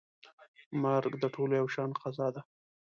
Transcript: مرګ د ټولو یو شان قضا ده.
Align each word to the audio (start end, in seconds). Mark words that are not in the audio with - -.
مرګ 0.83 1.13
د 1.23 1.25
ټولو 1.33 1.53
یو 1.61 1.67
شان 1.75 1.89
قضا 2.01 2.27
ده. 2.35 2.41